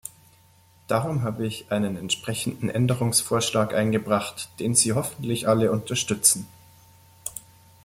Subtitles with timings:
[0.87, 6.47] Darum habe ich einen entsprechenden Änderungsvorschlag eingebracht, den Sie hoffentlich alle unterstützen.